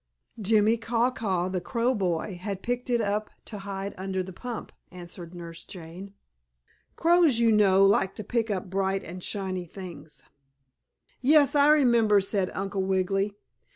"Jimmie 0.41 0.77
Caw 0.77 1.11
Caw, 1.11 1.47
the 1.47 1.61
crow 1.61 1.93
boy, 1.93 2.39
had 2.41 2.63
picked 2.63 2.89
it 2.89 3.01
up 3.01 3.29
to 3.45 3.59
hide 3.59 3.93
under 3.99 4.23
the 4.23 4.33
pump," 4.33 4.71
answered 4.89 5.35
Nurse 5.35 5.63
Jane. 5.63 6.15
"Crows, 6.95 7.37
you 7.39 7.51
know, 7.51 7.85
like 7.85 8.15
to 8.15 8.23
pick 8.23 8.49
up 8.49 8.67
bright 8.67 9.03
and 9.03 9.23
shining 9.23 9.67
things." 9.67 10.23
"Yes, 11.21 11.53
I 11.53 11.67
remember," 11.67 12.19
said 12.19 12.49
Uncle 12.55 12.81
Wiggily. 12.81 13.35